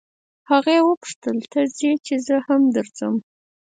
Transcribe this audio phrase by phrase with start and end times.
[0.49, 3.15] هغې وپوښتل ته ځې چې زه هم درځم.